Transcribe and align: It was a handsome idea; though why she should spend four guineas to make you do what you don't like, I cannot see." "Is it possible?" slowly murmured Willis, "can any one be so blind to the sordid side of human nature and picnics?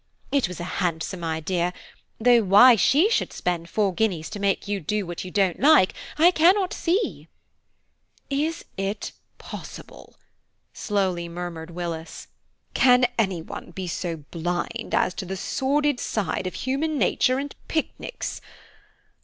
It 0.31 0.47
was 0.47 0.59
a 0.59 0.63
handsome 0.81 1.23
idea; 1.23 1.73
though 2.19 2.41
why 2.41 2.75
she 2.75 3.07
should 3.11 3.31
spend 3.31 3.69
four 3.69 3.93
guineas 3.93 4.31
to 4.31 4.39
make 4.39 4.67
you 4.67 4.79
do 4.79 5.05
what 5.05 5.23
you 5.23 5.29
don't 5.29 5.59
like, 5.59 5.93
I 6.17 6.31
cannot 6.31 6.73
see." 6.73 7.27
"Is 8.27 8.65
it 8.77 9.11
possible?" 9.37 10.17
slowly 10.73 11.29
murmured 11.29 11.69
Willis, 11.69 12.29
"can 12.73 13.05
any 13.19 13.43
one 13.43 13.69
be 13.73 13.85
so 13.87 14.17
blind 14.17 14.95
to 15.17 15.23
the 15.23 15.37
sordid 15.37 15.99
side 15.99 16.47
of 16.47 16.55
human 16.55 16.97
nature 16.97 17.37
and 17.37 17.55
picnics? 17.67 18.41